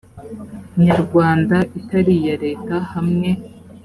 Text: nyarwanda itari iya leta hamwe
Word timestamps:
nyarwanda 0.83 1.57
itari 1.79 2.13
iya 2.21 2.35
leta 2.43 2.75
hamwe 2.91 3.29